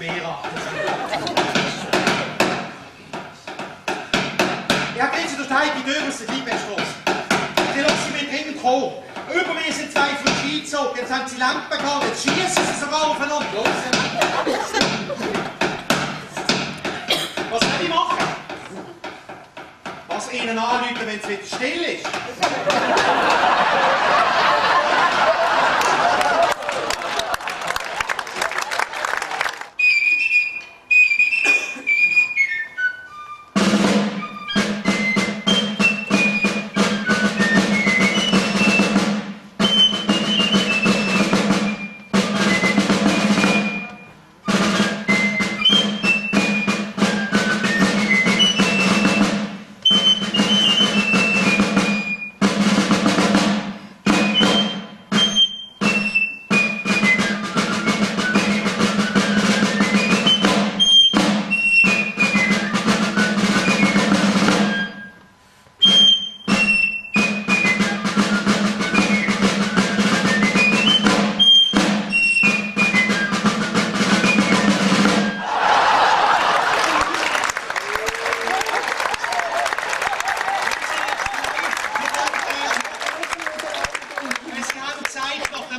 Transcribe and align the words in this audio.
schwerer. 0.00 0.38
Ja, 4.96 5.06
gehen 5.06 5.28
Sie 5.28 5.36
durch 5.36 5.48
die 5.48 5.54
die 6.26 6.32
Liebesstrasse. 6.32 6.94
Die 7.74 7.80
lassen 7.80 7.96
Sie 8.06 8.12
mir 8.24 8.30
dringend 8.30 8.62
kommen. 8.62 8.92
Über 9.30 9.54
mir 9.54 9.72
sind 9.72 9.92
zwei 9.92 10.08
von 10.22 10.32
Ski 10.40 10.60
gezogen. 10.60 10.96
Jetzt 10.96 11.12
haben 11.12 11.28
Sie 11.28 11.36
Lampen 11.36 11.78
gehabt. 11.78 12.04
Jetzt 12.06 12.22
schießen 12.22 12.64
Sie 12.64 12.80
sogar 12.80 13.10
aufeinander. 13.10 13.46
Los, 13.54 13.66
Was 17.50 17.60
soll 17.60 17.70
ich 17.82 17.88
machen? 17.88 18.18
Was 20.08 20.32
Ihnen 20.32 20.58
anrufen, 20.58 21.06
wenn 21.06 21.20
es 21.20 21.28
wieder 21.28 21.44
still 21.44 21.82
ist? 21.82 23.39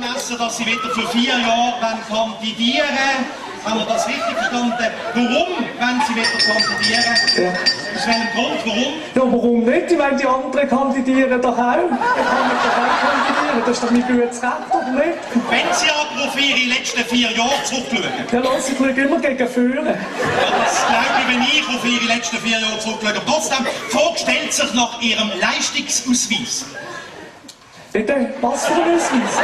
Zeit 0.00 0.08
nach 0.08 0.12
dem 0.12 0.16
Essen, 0.16 0.38
dass 0.38 0.56
sie 0.56 0.66
wieder 0.66 0.90
für 0.94 1.06
vier 1.08 1.38
Jahre 1.38 1.74
wollen 1.80 1.98
kandidieren 2.08 2.86
Haben 3.64 3.78
wir 3.80 3.86
das 3.86 4.06
richtig 4.06 4.34
verstanden? 4.34 4.74
Warum 5.14 5.28
wollen 5.28 6.02
sie 6.06 6.14
wieder 6.14 6.28
kandidieren? 6.38 7.04
Ja. 7.36 7.50
Aus 7.96 8.06
welchem 8.06 8.30
Grund? 8.34 8.60
Warum? 8.64 8.92
Ja, 9.14 9.22
warum 9.32 9.60
nicht? 9.64 9.92
Ich 9.92 9.98
meine, 9.98 10.16
die 10.16 10.26
anderen 10.26 10.68
kandidieren 10.68 11.42
doch 11.42 11.58
auch. 11.58 11.74
Ich 11.74 11.98
kann 12.30 12.48
nicht 12.48 12.64
doch 12.64 12.76
auch 12.78 13.00
kandidieren. 13.00 13.62
Das 13.66 13.76
ist 13.76 13.82
doch 13.82 13.90
mein 13.90 14.02
gutes 14.06 14.42
Recht, 14.42 14.70
oder 14.70 14.90
nicht? 14.92 15.18
Wenn 15.50 15.74
sie 15.74 15.90
aber 15.90 16.28
auf 16.28 16.40
ihre 16.40 16.74
letzten 16.78 17.04
vier 17.04 17.30
Jahre 17.32 17.64
zurückschauen, 17.64 18.04
Ja, 18.32 18.38
los, 18.38 18.68
ich 18.70 18.78
schaue 18.78 18.90
immer 18.90 19.18
gegen 19.18 19.48
Führen. 19.48 19.86
ja, 19.86 19.94
das 20.64 20.86
glaube 20.86 21.20
ich, 21.20 21.34
wenn 21.34 21.42
ich 21.42 21.68
auf 21.68 21.84
ihre 21.84 22.14
letzten 22.14 22.38
vier 22.38 22.58
Jahre 22.58 22.78
zurückschaue. 22.78 23.10
Aber 23.10 23.26
trotzdem, 23.26 23.66
die 23.66 23.96
Frage 23.96 24.18
stellt 24.18 24.52
sich 24.52 24.72
nach 24.74 25.00
ihrem 25.02 25.30
Leistungsausweis. 25.40 26.64
Bitte, 27.92 28.32
was 28.40 28.66
für 28.66 28.74
ein 28.74 28.94
Ausweis? 28.94 29.42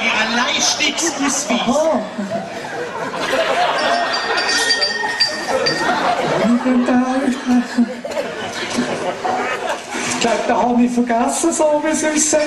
Ihren 0.00 0.36
Leistungsausweis. 0.36 1.60
Ah. 1.66 2.00
Ich 6.64 6.86
da. 6.86 7.04
Glaube, 10.20 10.42
den 10.48 10.56
habe 10.56 10.82
ich 10.82 10.92
vergessen, 10.92 11.52
so 11.52 11.82
wie 11.82 11.88
es 11.88 12.04
aussieht. 12.04 12.40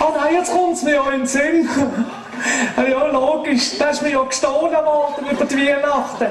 Oh 0.00 0.14
nein, 0.16 0.34
jetzt 0.34 0.52
kommt 0.52 0.74
es 0.74 0.82
mir 0.82 0.94
ja 0.94 1.10
in 1.10 1.20
den 1.20 1.26
Sinn. 1.26 1.68
Ja, 2.76 3.06
logisch, 3.06 3.78
das 3.78 3.96
ist 3.96 4.02
mir 4.02 4.10
ja 4.12 4.22
gestohlen 4.22 4.84
worden 4.84 5.26
über 5.30 5.44
die 5.44 5.56
Weihnachten. 5.56 6.26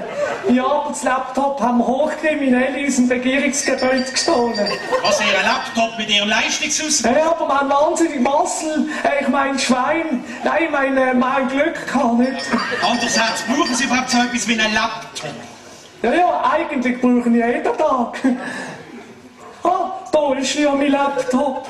Ja, 0.50 0.66
aber 0.66 0.90
das 0.90 1.04
Laptop 1.04 1.60
haben 1.62 1.86
Hochkriminelle 1.86 2.78
in 2.80 2.86
unserem 2.86 3.10
Regierungsgebäude 3.10 4.04
gestohlen. 4.12 4.68
Was, 5.02 5.20
ihren 5.22 5.46
Laptop 5.46 5.98
mit 5.98 6.10
ihrem 6.10 6.30
Leistungsausweis? 6.30 7.16
Ja, 7.18 7.32
aber 7.40 7.60
haben 7.60 7.70
wahnsinnig 7.70 8.20
Massel. 8.22 8.88
Äh, 9.04 9.22
Ich 9.24 9.28
mein 9.30 9.58
Schwein. 9.60 10.24
Nein, 10.44 10.64
ich 10.66 10.72
meine, 10.72 11.14
mein 11.14 11.48
Glück 11.50 11.88
kann 11.88 12.18
nicht. 12.18 12.46
Andererseits 12.82 13.44
brauchen 13.44 13.74
sie 13.76 13.86
überhaupt 13.86 14.10
so 14.10 14.18
etwas 14.20 14.48
wie 14.48 14.60
einen 14.60 14.74
Laptop. 14.74 15.32
Ja, 16.04 16.14
ja, 16.14 16.52
eigentlich 16.54 17.02
brauche 17.02 17.28
ich 17.30 17.36
jeden 17.36 17.64
Tag. 17.64 18.18
Ah, 19.64 19.92
da 20.12 20.34
ist 20.36 20.54
ja 20.56 20.72
mein 20.72 20.92
Laptop. 20.92 21.68